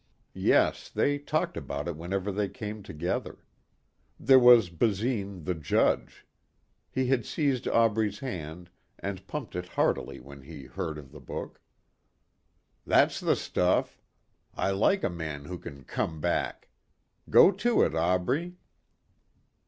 Yes, 0.33 0.89
they 0.89 1.19
talked 1.19 1.55
about 1.55 1.87
it 1.87 1.95
whenever 1.95 2.31
they 2.31 2.49
came 2.49 2.81
together. 2.81 3.45
There 4.19 4.39
was 4.39 4.71
Basine, 4.71 5.43
the 5.43 5.53
judge. 5.53 6.25
He 6.89 7.05
had 7.05 7.23
seized 7.23 7.67
Aubrey's 7.67 8.17
hand 8.17 8.71
and 8.97 9.27
pumped 9.27 9.55
it 9.55 9.67
heartily 9.67 10.19
when 10.19 10.41
he 10.41 10.63
heard 10.63 10.97
of 10.97 11.11
the 11.11 11.19
book. 11.21 11.61
"That's 12.83 13.19
the 13.19 13.35
stuff. 13.35 14.01
I 14.55 14.71
like 14.71 15.03
a 15.03 15.09
man 15.11 15.45
who 15.45 15.59
can 15.59 15.83
come 15.83 16.19
back. 16.19 16.69
Go 17.29 17.51
to 17.51 17.83
it, 17.83 17.93
Aubrey." 17.93 18.57